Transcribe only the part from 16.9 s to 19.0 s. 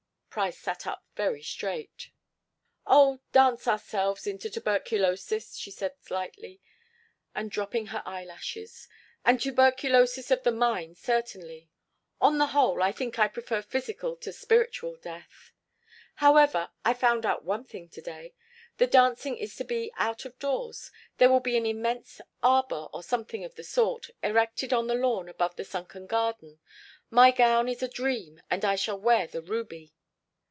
found out one thing to day. The